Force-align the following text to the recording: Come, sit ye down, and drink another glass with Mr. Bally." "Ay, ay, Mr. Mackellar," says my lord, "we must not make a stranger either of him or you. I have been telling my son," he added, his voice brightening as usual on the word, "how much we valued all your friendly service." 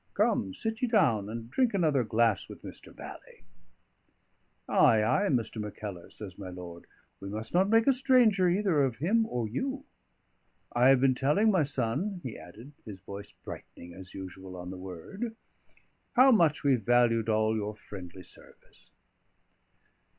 Come, 0.15 0.55
sit 0.55 0.81
ye 0.81 0.87
down, 0.87 1.29
and 1.29 1.47
drink 1.51 1.75
another 1.75 2.03
glass 2.03 2.49
with 2.49 2.63
Mr. 2.63 2.91
Bally." 2.91 3.43
"Ay, 4.67 5.03
ay, 5.03 5.27
Mr. 5.29 5.61
Mackellar," 5.61 6.09
says 6.09 6.39
my 6.39 6.49
lord, 6.49 6.87
"we 7.19 7.29
must 7.29 7.53
not 7.53 7.69
make 7.69 7.85
a 7.85 7.93
stranger 7.93 8.49
either 8.49 8.81
of 8.81 8.95
him 8.95 9.27
or 9.27 9.47
you. 9.47 9.85
I 10.73 10.89
have 10.89 11.01
been 11.01 11.13
telling 11.13 11.51
my 11.51 11.61
son," 11.61 12.19
he 12.23 12.35
added, 12.35 12.71
his 12.83 12.99
voice 13.01 13.33
brightening 13.43 13.93
as 13.93 14.15
usual 14.15 14.55
on 14.55 14.71
the 14.71 14.77
word, 14.77 15.35
"how 16.15 16.31
much 16.31 16.63
we 16.63 16.77
valued 16.77 17.29
all 17.29 17.55
your 17.55 17.75
friendly 17.75 18.23
service." 18.23 18.89